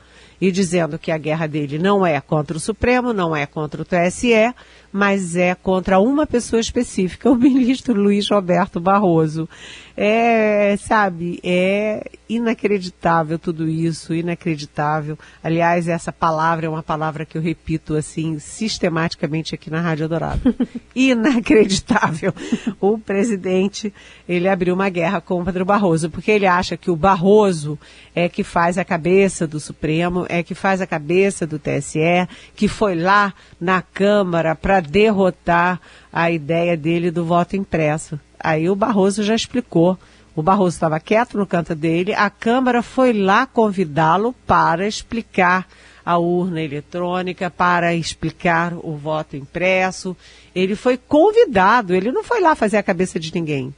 E 0.41 0.51
dizendo 0.51 0.97
que 0.97 1.11
a 1.11 1.17
guerra 1.19 1.47
dele 1.47 1.77
não 1.77 2.03
é 2.03 2.19
contra 2.19 2.57
o 2.57 2.59
Supremo, 2.59 3.13
não 3.13 3.35
é 3.35 3.45
contra 3.45 3.81
o 3.81 3.85
TSE, 3.85 4.53
mas 4.91 5.35
é 5.35 5.55
contra 5.55 5.99
uma 5.99 6.27
pessoa 6.27 6.59
específica, 6.59 7.29
o 7.31 7.35
ministro 7.35 7.99
Luiz 7.99 8.29
Roberto 8.29 8.79
Barroso. 8.79 9.47
É, 9.95 10.77
sabe, 10.77 11.39
é 11.43 12.09
inacreditável 12.27 13.37
tudo 13.37 13.67
isso, 13.67 14.13
inacreditável. 14.13 15.19
Aliás, 15.43 15.87
essa 15.87 16.11
palavra 16.11 16.65
é 16.65 16.69
uma 16.69 16.81
palavra 16.81 17.25
que 17.25 17.37
eu 17.37 17.41
repito 17.41 17.95
assim 17.95 18.39
sistematicamente 18.39 19.53
aqui 19.53 19.69
na 19.69 19.81
Rádio 19.81 20.07
Dourado. 20.09 20.55
inacreditável. 20.95 22.33
O 22.79 22.97
presidente, 22.97 23.93
ele 24.27 24.47
abriu 24.47 24.73
uma 24.73 24.89
guerra 24.89 25.21
contra 25.21 25.61
o 25.61 25.65
Barroso, 25.65 26.09
porque 26.09 26.31
ele 26.31 26.47
acha 26.47 26.77
que 26.77 26.89
o 26.89 26.95
Barroso 26.95 27.77
é 28.15 28.27
que 28.27 28.43
faz 28.43 28.77
a 28.77 28.85
cabeça 28.85 29.45
do 29.45 29.59
Supremo, 29.59 30.25
é 30.29 30.41
que 30.41 30.55
faz 30.55 30.81
a 30.81 30.87
cabeça 30.87 31.45
do 31.45 31.59
TSE, 31.59 32.27
que 32.55 32.67
foi 32.67 32.95
lá 32.95 33.33
na 33.59 33.81
Câmara 33.81 34.55
para 34.55 34.80
derrotar 34.81 35.79
a 36.11 36.29
ideia 36.29 36.75
dele 36.75 37.11
do 37.11 37.23
voto 37.23 37.55
impresso. 37.55 38.19
Aí 38.39 38.69
o 38.69 38.75
Barroso 38.75 39.23
já 39.23 39.35
explicou. 39.35 39.97
O 40.35 40.41
Barroso 40.41 40.75
estava 40.75 40.99
quieto 40.99 41.37
no 41.37 41.45
canto 41.45 41.75
dele, 41.75 42.13
a 42.13 42.29
Câmara 42.29 42.81
foi 42.81 43.11
lá 43.11 43.45
convidá-lo 43.45 44.33
para 44.47 44.87
explicar 44.87 45.67
a 46.05 46.17
urna 46.17 46.61
eletrônica, 46.61 47.49
para 47.49 47.93
explicar 47.93 48.73
o 48.73 48.95
voto 48.95 49.35
impresso. 49.35 50.15
Ele 50.55 50.75
foi 50.75 50.97
convidado, 50.97 51.93
ele 51.93 52.11
não 52.11 52.23
foi 52.23 52.39
lá 52.39 52.55
fazer 52.55 52.77
a 52.77 52.83
cabeça 52.83 53.19
de 53.19 53.33
ninguém. 53.33 53.73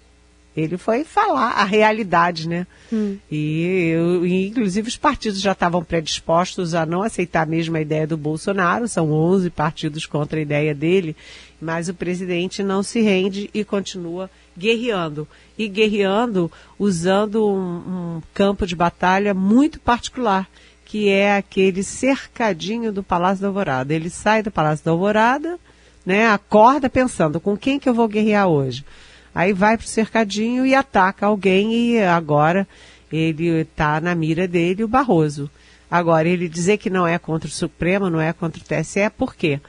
Ele 0.55 0.77
foi 0.77 1.03
falar 1.03 1.51
a 1.53 1.63
realidade, 1.63 2.47
né? 2.47 2.67
Hum. 2.91 3.17
E, 3.29 3.89
eu, 3.91 4.25
e, 4.25 4.47
inclusive, 4.47 4.87
os 4.87 4.97
partidos 4.97 5.41
já 5.41 5.53
estavam 5.53 5.83
predispostos 5.83 6.75
a 6.75 6.85
não 6.85 7.01
aceitar 7.01 7.47
mesmo 7.47 7.75
a 7.75 7.81
ideia 7.81 8.05
do 8.05 8.15
Bolsonaro. 8.15 8.87
São 8.87 9.11
11 9.11 9.49
partidos 9.49 10.05
contra 10.05 10.37
a 10.37 10.41
ideia 10.41 10.75
dele. 10.75 11.15
Mas 11.59 11.89
o 11.89 11.93
presidente 11.93 12.61
não 12.61 12.83
se 12.83 13.01
rende 13.01 13.49
e 13.51 13.63
continua 13.63 14.29
guerreando. 14.55 15.27
E 15.57 15.67
guerreando 15.67 16.51
usando 16.77 17.47
um, 17.47 18.17
um 18.17 18.21
campo 18.33 18.67
de 18.67 18.75
batalha 18.75 19.33
muito 19.33 19.79
particular, 19.79 20.47
que 20.85 21.09
é 21.09 21.35
aquele 21.35 21.81
cercadinho 21.81 22.91
do 22.91 23.01
Palácio 23.01 23.41
da 23.41 23.47
Alvorada. 23.47 23.91
Ele 23.91 24.09
sai 24.09 24.43
do 24.43 24.51
Palácio 24.51 24.85
da 24.85 24.91
Alvorada, 24.91 25.59
né, 26.05 26.27
acorda 26.27 26.89
pensando 26.89 27.39
com 27.39 27.57
quem 27.57 27.79
que 27.79 27.89
eu 27.89 27.93
vou 27.93 28.07
guerrear 28.07 28.47
hoje. 28.47 28.85
Aí 29.33 29.53
vai 29.53 29.77
para 29.77 29.85
o 29.85 29.87
cercadinho 29.87 30.65
e 30.65 30.75
ataca 30.75 31.25
alguém 31.25 31.73
e 31.73 32.03
agora 32.03 32.67
ele 33.11 33.61
está 33.61 34.01
na 34.01 34.15
mira 34.15 34.47
dele, 34.47 34.83
o 34.83 34.87
Barroso. 34.87 35.49
Agora, 35.89 36.27
ele 36.27 36.49
dizer 36.49 36.77
que 36.77 36.89
não 36.89 37.05
é 37.05 37.19
contra 37.19 37.47
o 37.47 37.51
Supremo, 37.51 38.09
não 38.09 38.19
é 38.19 38.33
contra 38.33 38.59
o 38.59 38.65
TSE, 38.65 39.11
por 39.15 39.35
quê? 39.35 39.59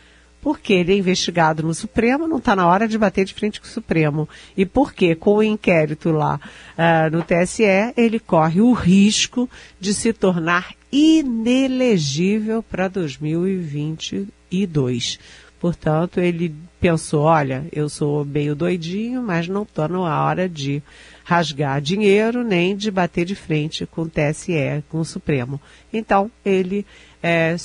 porque 0.45 0.73
ele 0.75 0.93
é 0.93 0.97
investigado 0.99 1.63
no 1.63 1.73
Supremo, 1.73 2.29
não 2.29 2.37
está 2.37 2.55
na 2.55 2.67
hora 2.67 2.87
de 2.87 2.99
bater 2.99 3.25
de 3.25 3.33
frente 3.33 3.59
com 3.59 3.67
o 3.67 3.71
Supremo. 3.71 4.29
E 4.55 4.67
porque, 4.67 5.15
com 5.15 5.37
o 5.37 5.43
inquérito 5.43 6.11
lá 6.11 6.39
uh, 6.77 7.11
no 7.11 7.23
TSE, 7.23 7.65
ele 7.97 8.21
corre 8.21 8.61
o 8.61 8.75
risco 8.75 9.49
de 9.81 9.95
se 9.95 10.13
tornar 10.13 10.75
inelegível 10.93 12.63
para 12.63 12.89
2022. 12.89 15.19
Portanto, 15.59 16.21
ele 16.21 16.55
pensou: 16.85 17.23
olha, 17.23 17.65
eu 17.73 17.89
sou 17.89 18.27
meio 18.27 18.55
doidinho, 18.55 19.23
mas 19.23 19.49
não 19.49 19.63
estou 19.63 19.89
na 19.89 20.23
hora 20.23 20.47
de 20.47 20.83
rasgar 21.25 21.81
dinheiro 21.81 22.45
nem 22.45 22.77
de 22.77 22.91
bater 22.91 23.25
de 23.25 23.35
frente 23.35 23.87
com 23.87 24.03
o 24.03 24.11
TSE, 24.11 24.85
com 24.91 25.01
o 25.01 25.05
Supremo. 25.05 25.59
Então, 25.91 26.31
ele 26.45 26.85
é, 27.23 27.57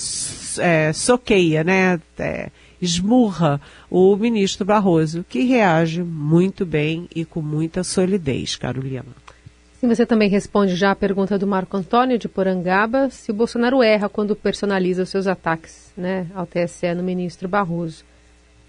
é, 0.60 0.94
soqueia, 0.94 1.66
né? 1.66 2.00
É, 2.18 2.50
esmurra 2.82 3.60
o 3.92 4.16
ministro 4.16 4.66
Barroso, 4.66 5.26
que 5.28 5.44
reage 5.44 6.02
muito 6.02 6.66
bem 6.66 7.10
e 7.14 7.26
com 7.26 7.42
muita 7.42 7.84
solidez, 7.84 8.56
Carolina. 8.56 9.04
Sim, 9.82 9.90
você 9.90 10.06
também 10.06 10.30
responde 10.30 10.78
já 10.78 10.92
a 10.92 10.96
pergunta 10.96 11.38
do 11.38 11.46
Marco 11.46 11.76
Antônio 11.76 12.18
de 12.18 12.30
Porangaba, 12.30 13.10
se 13.10 13.32
o 13.32 13.34
Bolsonaro 13.34 13.84
erra 13.84 14.08
quando 14.08 14.34
personaliza 14.34 15.04
os 15.04 15.10
seus 15.10 15.28
ataques 15.28 15.92
né, 15.98 16.28
ao 16.34 16.48
TSE 16.48 16.94
no 16.96 17.04
ministro 17.04 17.50
Barroso. 17.50 18.08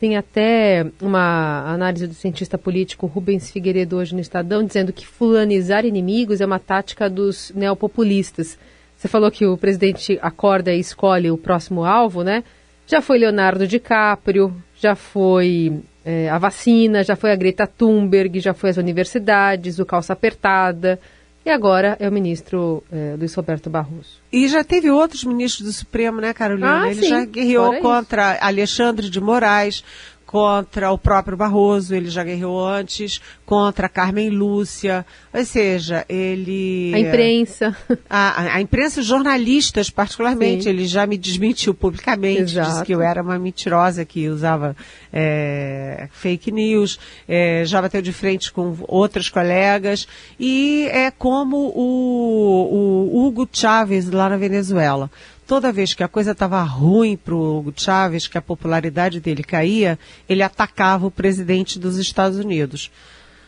Tem 0.00 0.16
até 0.16 0.86
uma 0.98 1.70
análise 1.74 2.06
do 2.06 2.14
cientista 2.14 2.56
político 2.56 3.06
Rubens 3.06 3.50
Figueiredo 3.50 3.98
hoje 3.98 4.14
no 4.14 4.20
Estadão, 4.22 4.64
dizendo 4.64 4.94
que 4.94 5.06
fulanizar 5.06 5.84
inimigos 5.84 6.40
é 6.40 6.46
uma 6.46 6.58
tática 6.58 7.10
dos 7.10 7.52
neopopulistas. 7.54 8.58
Você 8.96 9.08
falou 9.08 9.30
que 9.30 9.44
o 9.44 9.58
presidente 9.58 10.18
acorda 10.22 10.72
e 10.72 10.80
escolhe 10.80 11.30
o 11.30 11.36
próximo 11.36 11.84
alvo, 11.84 12.24
né? 12.24 12.42
Já 12.86 13.02
foi 13.02 13.18
Leonardo 13.18 13.66
DiCaprio, 13.66 14.54
já 14.74 14.94
foi 14.94 15.82
é, 16.02 16.30
a 16.30 16.38
vacina, 16.38 17.04
já 17.04 17.14
foi 17.14 17.30
a 17.30 17.36
Greta 17.36 17.66
Thunberg, 17.66 18.40
já 18.40 18.54
foi 18.54 18.70
as 18.70 18.78
universidades, 18.78 19.78
o 19.78 19.84
calça 19.84 20.14
apertada. 20.14 20.98
E 21.50 21.52
agora 21.52 21.96
é 21.98 22.08
o 22.08 22.12
ministro 22.12 22.80
é, 22.92 23.16
Luiz 23.18 23.34
Roberto 23.34 23.68
Barroso. 23.68 24.20
E 24.32 24.46
já 24.46 24.62
teve 24.62 24.88
outros 24.88 25.24
ministros 25.24 25.66
do 25.66 25.72
Supremo, 25.72 26.20
né, 26.20 26.32
Carolina? 26.32 26.84
Ah, 26.84 26.90
Ele 26.92 27.02
sim. 27.02 27.08
já 27.08 27.24
guerreou 27.24 27.66
Fora 27.66 27.80
contra 27.80 28.38
Alexandre 28.40 29.10
de 29.10 29.20
Moraes, 29.20 29.82
contra 30.30 30.92
o 30.92 30.96
próprio 30.96 31.36
Barroso, 31.36 31.92
ele 31.92 32.08
já 32.08 32.22
guerreou 32.22 32.64
antes, 32.64 33.20
contra 33.44 33.88
Carmen 33.88 34.30
Lúcia. 34.30 35.04
Ou 35.34 35.44
seja, 35.44 36.04
ele. 36.08 36.92
A 36.94 37.00
imprensa. 37.00 37.76
A, 38.08 38.54
a- 38.54 38.60
imprensa, 38.60 39.00
os 39.00 39.06
jornalistas, 39.06 39.90
particularmente, 39.90 40.62
Sim. 40.64 40.70
ele 40.70 40.86
já 40.86 41.04
me 41.04 41.18
desmentiu 41.18 41.74
publicamente, 41.74 42.44
disse 42.44 42.60
Exato. 42.60 42.84
que 42.84 42.94
eu 42.94 43.02
era 43.02 43.20
uma 43.20 43.40
mentirosa 43.40 44.04
que 44.04 44.28
usava 44.28 44.76
é, 45.12 46.08
fake 46.12 46.52
news, 46.52 47.00
é, 47.26 47.64
já 47.66 47.82
bateu 47.82 48.00
de 48.00 48.12
frente 48.12 48.52
com 48.52 48.76
outros 48.86 49.28
colegas, 49.28 50.06
e 50.38 50.86
é 50.92 51.10
como 51.10 51.72
o, 51.74 53.10
o 53.12 53.26
Hugo 53.26 53.48
Chávez 53.52 54.08
lá 54.08 54.28
na 54.28 54.36
Venezuela. 54.36 55.10
Toda 55.50 55.72
vez 55.72 55.94
que 55.94 56.04
a 56.04 56.06
coisa 56.06 56.30
estava 56.30 56.62
ruim 56.62 57.16
para 57.16 57.34
o 57.34 57.58
Hugo 57.58 57.74
Chávez, 57.76 58.28
que 58.28 58.38
a 58.38 58.40
popularidade 58.40 59.18
dele 59.18 59.42
caía, 59.42 59.98
ele 60.28 60.44
atacava 60.44 61.08
o 61.08 61.10
presidente 61.10 61.76
dos 61.76 61.96
Estados 61.96 62.38
Unidos. 62.38 62.88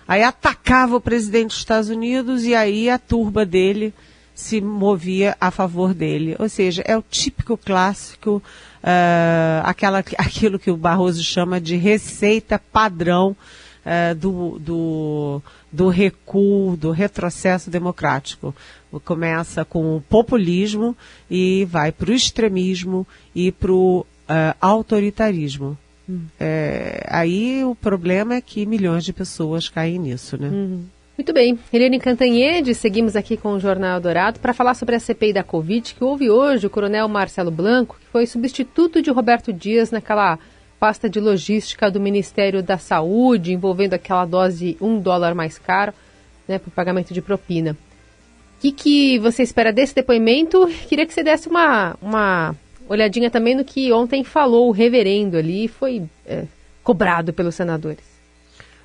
Aí 0.09 0.21
atacava 0.21 0.97
o 0.97 1.01
presidente 1.01 1.51
dos 1.51 1.59
Estados 1.59 1.91
Unidos 1.91 2.43
e 2.43 2.57
aí 2.57 2.91
a 2.91 2.99
turba 2.99 3.47
dele 3.47 3.95
se 4.35 4.61
movia 4.61 5.37
a 5.41 5.53
favor 5.53 5.95
dele. 5.95 6.35
Ou 6.41 6.49
seja, 6.49 6.83
é 6.85 6.99
o 6.99 7.05
típico 7.09 7.57
clássico, 7.57 8.43
ah, 8.83 9.63
aquela, 9.65 10.01
aquilo 10.19 10.59
que 10.59 10.73
o 10.73 10.77
Barroso 10.77 11.23
chama 11.23 11.61
de 11.61 11.77
receita 11.77 12.59
padrão 12.59 13.37
ah, 13.85 14.15
do, 14.15 14.59
do, 14.59 15.43
do 15.71 15.89
recuo, 15.89 16.77
do 16.77 16.91
retrocesso 16.91 17.71
democrático. 17.71 18.55
Começa 19.05 19.65
com 19.65 19.97
o 19.97 20.01
populismo 20.01 20.97
e 21.31 21.67
vai 21.71 21.91
para 21.91 22.11
o 22.11 22.15
extremismo 22.15 23.07
e 23.35 23.51
para 23.51 23.73
o 23.73 24.07
autoritarismo. 24.61 25.77
É, 26.39 27.07
aí 27.09 27.65
o 27.65 27.75
problema 27.75 28.35
é 28.35 28.41
que 28.41 28.67
milhões 28.67 29.05
de 29.05 29.13
pessoas 29.13 29.69
caem 29.69 29.99
nisso, 29.99 30.37
né? 30.41 30.51
Muito 31.17 31.33
bem. 31.33 31.59
Eliane 31.73 32.01
Cantanhede, 32.01 32.75
seguimos 32.75 33.15
aqui 33.15 33.37
com 33.37 33.53
o 33.53 33.61
Jornal 33.61 34.01
Dourado 34.01 34.41
para 34.41 34.55
falar 34.55 34.75
sobre 34.75 34.97
a 34.97 35.01
CPI 35.01 35.35
da 35.35 35.45
Covid, 35.45 35.95
que 35.95 36.03
houve 36.03 36.31
hoje 36.31 36.67
o 36.67 36.71
coronel 36.71 37.07
Marcelo 37.07 37.51
Blanco, 37.51 37.99
que 38.01 38.07
foi 38.07 38.27
substituto 38.27 39.03
de 39.03 39.11
Roberto 39.11 39.53
Dias 39.53 39.91
naquela 39.91 40.39
pasta 40.83 41.09
de 41.09 41.21
logística 41.21 41.89
do 41.89 42.01
Ministério 42.01 42.61
da 42.61 42.77
Saúde, 42.77 43.53
envolvendo 43.53 43.95
aquela 43.95 44.25
dose 44.25 44.77
um 44.81 44.99
dólar 44.99 45.33
mais 45.33 45.57
caro, 45.57 45.93
né, 46.49 46.59
para 46.59 46.69
o 46.69 46.73
pagamento 46.73 47.15
de 47.15 47.23
propina. 47.23 47.77
O 48.59 48.61
que, 48.61 48.73
que 48.73 49.19
você 49.21 49.45
espera 49.45 49.73
desse 49.73 49.95
depoimento? 49.95 50.67
Queria 50.89 51.07
que 51.07 51.15
você 51.15 51.23
desse 51.23 51.47
uma, 51.49 51.95
uma 52.03 52.57
olhadinha 52.89 53.31
também 53.31 53.55
no 53.55 53.65
que 53.65 53.93
ontem 53.93 54.25
falou 54.25 54.67
o 54.67 54.73
reverendo 54.73 55.37
ali, 55.37 55.69
foi 55.69 56.03
é, 56.27 56.47
cobrado 56.83 57.33
pelos 57.33 57.55
senadores. 57.55 58.03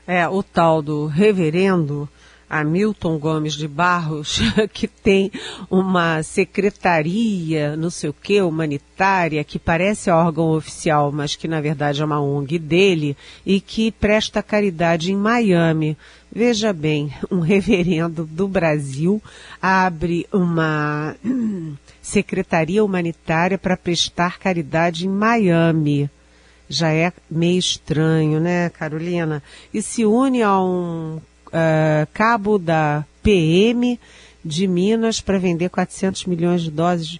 É, 0.05 0.29
o 0.29 0.43
tal 0.43 0.83
do 0.83 1.07
reverendo 1.07 2.07
Hamilton 2.49 3.17
Gomes 3.17 3.53
de 3.53 3.67
Barros, 3.67 4.39
que 4.71 4.87
tem 4.87 5.31
uma 5.69 6.23
secretaria, 6.23 7.75
não 7.75 7.89
sei 7.89 8.09
o 8.09 8.13
que, 8.13 8.41
humanitária, 8.41 9.43
que 9.43 9.59
parece 9.59 10.09
órgão 10.09 10.51
oficial, 10.51 11.11
mas 11.11 11.35
que 11.35 11.47
na 11.47 11.59
verdade 11.59 12.01
é 12.01 12.05
uma 12.05 12.21
ONG 12.21 12.57
dele, 12.57 13.17
e 13.45 13.59
que 13.59 13.91
presta 13.91 14.41
caridade 14.41 15.11
em 15.11 15.15
Miami. 15.15 15.97
Veja 16.31 16.71
bem, 16.71 17.13
um 17.29 17.39
reverendo 17.39 18.25
do 18.25 18.47
Brasil 18.47 19.21
abre 19.61 20.25
uma 20.31 21.15
secretaria 22.01 22.83
humanitária 22.83 23.57
para 23.57 23.75
prestar 23.75 24.39
caridade 24.39 25.05
em 25.05 25.09
Miami 25.09 26.09
já 26.69 26.91
é 26.91 27.13
meio 27.29 27.59
estranho, 27.59 28.39
né, 28.39 28.69
Carolina? 28.69 29.41
E 29.73 29.81
se 29.81 30.05
une 30.05 30.41
a 30.41 30.59
um 30.59 31.19
eh, 31.51 32.07
cabo 32.13 32.57
da 32.57 33.05
PM 33.23 33.99
de 34.43 34.67
Minas 34.67 35.19
para 35.19 35.37
vender 35.37 35.69
400 35.69 36.25
milhões 36.25 36.61
de 36.61 36.71
doses, 36.71 37.19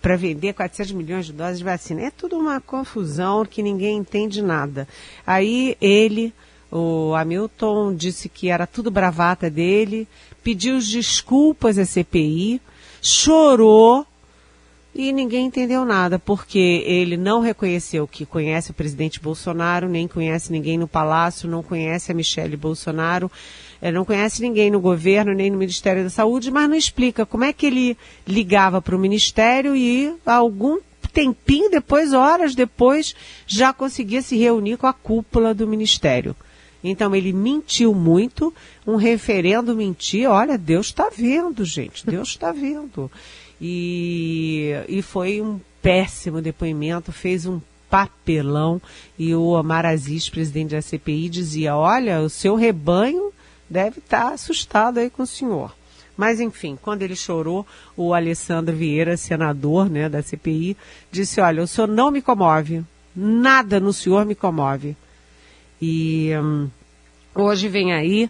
para 0.00 0.16
vender 0.16 0.52
400 0.54 0.92
milhões 0.92 1.26
de 1.26 1.32
doses 1.32 1.58
de 1.58 1.64
vacina. 1.64 2.02
É 2.02 2.10
tudo 2.10 2.36
uma 2.36 2.60
confusão 2.60 3.44
que 3.44 3.62
ninguém 3.62 3.98
entende 3.98 4.40
nada. 4.40 4.86
Aí 5.26 5.76
ele, 5.80 6.32
o 6.70 7.14
Hamilton, 7.14 7.94
disse 7.94 8.28
que 8.28 8.48
era 8.48 8.66
tudo 8.66 8.90
bravata 8.90 9.50
dele, 9.50 10.06
pediu 10.42 10.78
desculpas 10.78 11.78
à 11.78 11.84
CPI, 11.84 12.60
chorou 13.00 14.06
e 14.94 15.10
ninguém 15.10 15.46
entendeu 15.46 15.84
nada, 15.84 16.18
porque 16.18 16.84
ele 16.86 17.16
não 17.16 17.40
reconheceu 17.40 18.06
que 18.06 18.26
conhece 18.26 18.70
o 18.70 18.74
presidente 18.74 19.20
Bolsonaro, 19.20 19.88
nem 19.88 20.06
conhece 20.06 20.52
ninguém 20.52 20.76
no 20.76 20.86
palácio, 20.86 21.48
não 21.48 21.62
conhece 21.62 22.12
a 22.12 22.14
Michele 22.14 22.56
Bolsonaro, 22.56 23.30
eh, 23.80 23.90
não 23.90 24.04
conhece 24.04 24.42
ninguém 24.42 24.70
no 24.70 24.80
governo, 24.80 25.32
nem 25.32 25.50
no 25.50 25.56
Ministério 25.56 26.04
da 26.04 26.10
Saúde, 26.10 26.50
mas 26.50 26.68
não 26.68 26.76
explica 26.76 27.24
como 27.24 27.44
é 27.44 27.52
que 27.54 27.66
ele 27.66 27.96
ligava 28.26 28.82
para 28.82 28.94
o 28.94 28.98
Ministério 28.98 29.74
e 29.74 30.14
algum 30.26 30.78
tempinho 31.12 31.70
depois, 31.70 32.12
horas 32.12 32.54
depois, 32.54 33.14
já 33.46 33.72
conseguia 33.72 34.20
se 34.20 34.36
reunir 34.36 34.76
com 34.76 34.86
a 34.86 34.92
cúpula 34.92 35.54
do 35.54 35.66
Ministério. 35.66 36.36
Então 36.84 37.14
ele 37.14 37.32
mentiu 37.32 37.94
muito, 37.94 38.52
um 38.86 38.96
referendo 38.96 39.74
mentir, 39.74 40.28
olha, 40.28 40.58
Deus 40.58 40.86
está 40.86 41.08
vendo, 41.16 41.64
gente, 41.64 42.04
Deus 42.04 42.30
está 42.30 42.50
vendo. 42.50 43.10
E, 43.64 44.72
e 44.88 45.00
foi 45.02 45.40
um 45.40 45.60
péssimo 45.80 46.42
depoimento, 46.42 47.12
fez 47.12 47.46
um 47.46 47.60
papelão 47.88 48.82
e 49.16 49.34
o 49.36 49.50
Omar 49.50 49.86
Aziz, 49.86 50.28
presidente 50.28 50.70
da 50.70 50.82
CPI, 50.82 51.28
dizia, 51.28 51.76
olha, 51.76 52.20
o 52.20 52.28
seu 52.28 52.56
rebanho 52.56 53.32
deve 53.70 54.00
estar 54.00 54.32
assustado 54.32 54.98
aí 54.98 55.08
com 55.08 55.22
o 55.22 55.26
senhor. 55.26 55.72
Mas, 56.16 56.40
enfim, 56.40 56.76
quando 56.80 57.02
ele 57.02 57.14
chorou, 57.14 57.64
o 57.96 58.12
Alessandro 58.12 58.74
Vieira, 58.74 59.16
senador 59.16 59.88
né, 59.88 60.08
da 60.08 60.22
CPI, 60.22 60.76
disse, 61.10 61.40
olha, 61.40 61.62
o 61.62 61.66
senhor 61.66 61.86
não 61.86 62.10
me 62.10 62.20
comove, 62.20 62.82
nada 63.14 63.78
no 63.78 63.92
senhor 63.92 64.26
me 64.26 64.34
comove. 64.34 64.96
E 65.80 66.30
hum, 66.36 66.68
hoje 67.34 67.68
vem 67.68 67.92
aí 67.92 68.28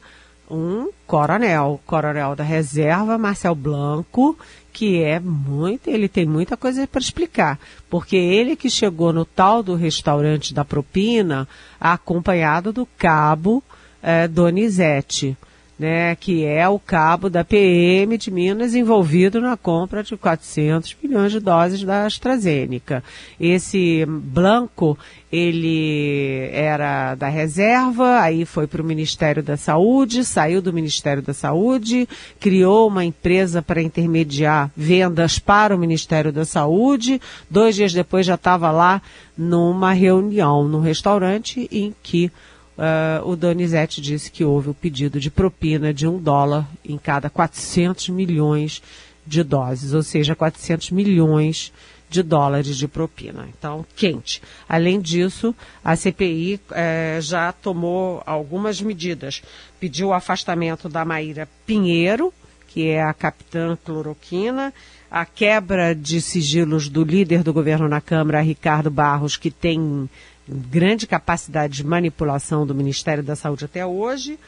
um 0.52 0.90
coronel, 1.06 1.80
coronel 1.86 2.36
da 2.36 2.44
reserva, 2.44 3.16
Marcel 3.16 3.54
Blanco, 3.54 4.38
que 4.72 5.02
é 5.02 5.18
muito, 5.18 5.88
ele 5.88 6.08
tem 6.08 6.26
muita 6.26 6.56
coisa 6.56 6.86
para 6.86 7.00
explicar, 7.00 7.58
porque 7.88 8.16
ele 8.16 8.54
que 8.54 8.68
chegou 8.68 9.12
no 9.12 9.24
tal 9.24 9.62
do 9.62 9.74
restaurante 9.74 10.52
da 10.52 10.64
propina, 10.64 11.48
acompanhado 11.80 12.72
do 12.72 12.86
cabo 12.98 13.62
eh, 14.02 14.28
Donizete, 14.28 15.36
né, 15.82 16.14
que 16.14 16.44
é 16.44 16.68
o 16.68 16.78
cabo 16.78 17.28
da 17.28 17.42
PM 17.42 18.16
de 18.16 18.30
Minas 18.30 18.72
envolvido 18.72 19.40
na 19.40 19.56
compra 19.56 20.04
de 20.04 20.16
400 20.16 20.96
milhões 21.02 21.32
de 21.32 21.40
doses 21.40 21.82
da 21.82 22.06
AstraZeneca. 22.06 23.02
Esse 23.40 24.06
Blanco, 24.06 24.96
ele 25.32 26.48
era 26.52 27.16
da 27.16 27.26
reserva, 27.28 28.20
aí 28.20 28.44
foi 28.44 28.68
para 28.68 28.80
o 28.80 28.84
Ministério 28.84 29.42
da 29.42 29.56
Saúde, 29.56 30.24
saiu 30.24 30.62
do 30.62 30.72
Ministério 30.72 31.20
da 31.20 31.34
Saúde, 31.34 32.08
criou 32.38 32.86
uma 32.86 33.04
empresa 33.04 33.60
para 33.60 33.82
intermediar 33.82 34.70
vendas 34.76 35.40
para 35.40 35.74
o 35.74 35.78
Ministério 35.78 36.32
da 36.32 36.44
Saúde. 36.44 37.20
Dois 37.50 37.74
dias 37.74 37.92
depois 37.92 38.24
já 38.24 38.36
estava 38.36 38.70
lá 38.70 39.02
numa 39.36 39.92
reunião, 39.92 40.68
num 40.68 40.80
restaurante 40.80 41.68
em 41.72 41.92
que 42.04 42.30
Uh, 42.76 43.28
o 43.28 43.36
Donizete 43.36 44.00
disse 44.00 44.30
que 44.30 44.44
houve 44.44 44.70
o 44.70 44.74
pedido 44.74 45.20
de 45.20 45.30
propina 45.30 45.92
de 45.92 46.08
um 46.08 46.18
dólar 46.18 46.66
em 46.84 46.96
cada 46.96 47.28
400 47.28 48.08
milhões 48.08 48.82
de 49.26 49.42
doses, 49.42 49.92
ou 49.92 50.02
seja, 50.02 50.34
400 50.34 50.90
milhões 50.90 51.72
de 52.12 52.22
dólares 52.22 52.76
de 52.76 52.86
propina. 52.86 53.48
Então, 53.56 53.86
quente. 53.96 54.42
Além 54.68 55.00
disso, 55.00 55.54
a 55.82 55.96
CPI 55.96 56.60
eh, 56.72 57.18
já 57.22 57.50
tomou 57.52 58.22
algumas 58.26 58.82
medidas. 58.82 59.42
Pediu 59.80 60.08
o 60.08 60.12
afastamento 60.12 60.90
da 60.90 61.06
Maíra 61.06 61.48
Pinheiro, 61.66 62.32
que 62.68 62.88
é 62.88 63.02
a 63.02 63.14
capitã 63.14 63.78
cloroquina, 63.82 64.74
a 65.10 65.24
quebra 65.24 65.94
de 65.94 66.20
sigilos 66.20 66.88
do 66.88 67.02
líder 67.02 67.42
do 67.42 67.52
governo 67.52 67.88
na 67.88 68.00
Câmara, 68.00 68.40
Ricardo 68.42 68.90
Barros, 68.90 69.36
que 69.36 69.50
tem 69.50 70.08
grande 70.52 71.06
capacidade 71.06 71.74
de 71.74 71.86
manipulação 71.86 72.66
do 72.66 72.74
Ministério 72.74 73.22
da 73.22 73.36
Saúde 73.36 73.64
até 73.64 73.84
hoje 73.84 74.38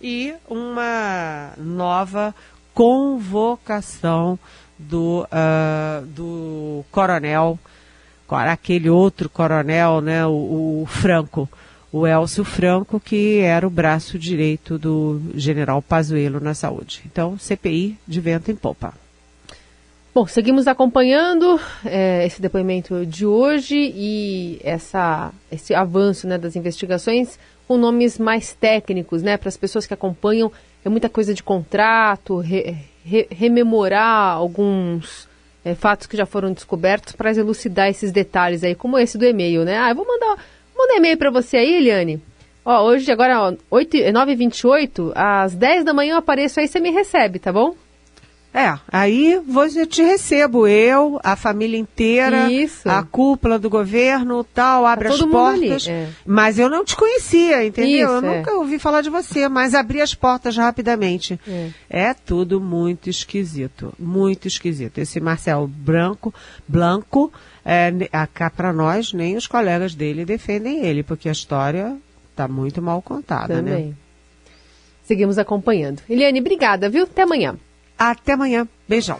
e 0.00 0.34
uma 0.48 1.52
nova 1.56 2.34
convocação 2.72 4.38
do, 4.78 5.24
uh, 5.24 6.06
do 6.06 6.84
coronel, 6.90 7.58
aquele 8.28 8.88
outro 8.88 9.28
coronel, 9.28 10.00
né, 10.00 10.24
o, 10.26 10.82
o 10.82 10.86
Franco, 10.86 11.48
o 11.90 12.06
Elcio 12.06 12.44
Franco, 12.44 13.00
que 13.00 13.38
era 13.38 13.66
o 13.66 13.70
braço 13.70 14.18
direito 14.18 14.78
do 14.78 15.20
general 15.34 15.82
Pazuello 15.82 16.38
na 16.38 16.54
saúde. 16.54 17.02
Então, 17.06 17.38
CPI 17.38 17.98
de 18.06 18.20
vento 18.20 18.50
em 18.50 18.56
popa. 18.56 18.94
Bom, 20.18 20.26
seguimos 20.26 20.66
acompanhando 20.66 21.60
é, 21.84 22.26
esse 22.26 22.42
depoimento 22.42 23.06
de 23.06 23.24
hoje 23.24 23.76
e 23.76 24.58
essa, 24.64 25.30
esse 25.48 25.72
avanço 25.72 26.26
né, 26.26 26.36
das 26.36 26.56
investigações 26.56 27.38
com 27.68 27.76
nomes 27.76 28.18
mais 28.18 28.52
técnicos, 28.52 29.22
né, 29.22 29.36
para 29.36 29.48
as 29.48 29.56
pessoas 29.56 29.86
que 29.86 29.94
acompanham. 29.94 30.50
É 30.84 30.88
muita 30.88 31.08
coisa 31.08 31.32
de 31.32 31.40
contrato, 31.40 32.38
re, 32.38 32.78
re, 33.04 33.28
rememorar 33.30 34.34
alguns 34.34 35.28
é, 35.64 35.76
fatos 35.76 36.08
que 36.08 36.16
já 36.16 36.26
foram 36.26 36.52
descobertos 36.52 37.12
para 37.12 37.30
elucidar 37.30 37.88
esses 37.88 38.10
detalhes 38.10 38.64
aí, 38.64 38.74
como 38.74 38.98
esse 38.98 39.16
do 39.16 39.24
e-mail, 39.24 39.64
né? 39.64 39.78
Ah, 39.78 39.90
eu 39.90 39.94
vou 39.94 40.04
mandar, 40.04 40.44
mandar 40.76 40.96
e-mail 40.96 41.16
para 41.16 41.30
você 41.30 41.58
aí, 41.58 41.74
Eliane. 41.74 42.20
Ó, 42.64 42.86
hoje, 42.86 43.08
agora, 43.12 43.40
ó, 43.40 43.52
9h28, 43.70 45.12
às 45.14 45.54
10 45.54 45.84
da 45.84 45.94
manhã 45.94 46.14
eu 46.14 46.18
apareço 46.18 46.58
aí, 46.58 46.66
você 46.66 46.80
me 46.80 46.90
recebe, 46.90 47.38
tá 47.38 47.52
bom? 47.52 47.76
É, 48.52 48.78
aí 48.90 49.40
você 49.46 49.86
te 49.86 50.02
recebo, 50.02 50.66
eu, 50.66 51.20
a 51.22 51.36
família 51.36 51.78
inteira, 51.78 52.50
Isso. 52.50 52.88
a 52.88 53.02
cúpula 53.02 53.58
do 53.58 53.68
governo, 53.68 54.42
tal, 54.42 54.86
abre 54.86 55.08
Tá 55.08 55.14
as 55.14 55.20
ali, 55.22 55.30
portas. 55.30 55.86
é. 55.86 56.08
Mas 56.24 56.58
eu 56.58 56.68
não 56.68 56.82
te 56.84 56.96
conhecia, 56.96 57.64
entendeu? 57.64 58.16
Isso, 58.16 58.24
eu 58.26 58.32
é. 58.32 58.36
nunca 58.38 58.54
ouvi 58.54 58.78
falar 58.78 59.02
de 59.02 59.10
você, 59.10 59.48
mas 59.48 59.74
abri 59.74 60.00
as 60.00 60.14
portas 60.14 60.56
rapidamente. 60.56 61.38
É. 61.46 61.68
É 61.90 62.14
tudo 62.14 62.58
muito 62.60 63.10
esquisito, 63.10 63.92
muito 63.98 64.48
esquisito. 64.48 64.98
Esse 64.98 65.20
Marcel 65.20 65.66
Branco, 65.68 66.34
Blanco, 66.66 67.30
é, 67.64 67.92
cá 68.32 68.48
para 68.48 68.72
nós, 68.72 69.12
nem 69.12 69.36
os 69.36 69.46
colegas 69.46 69.94
dele 69.94 70.24
defendem 70.24 70.84
ele, 70.86 71.02
porque 71.02 71.28
a 71.28 71.32
história 71.32 71.96
está 72.30 72.48
muito 72.48 72.80
mal 72.80 73.02
contada, 73.02 73.60
né? 73.60 73.70
Também. 73.70 73.96
Seguimos 75.04 75.38
acompanhando. 75.38 76.02
Eliane, 76.08 76.40
obrigada, 76.40 76.88
viu? 76.88 77.04
Até 77.04 77.22
amanhã. 77.22 77.56
Até 77.98 78.32
amanhã. 78.32 78.68
Beijão. 78.88 79.18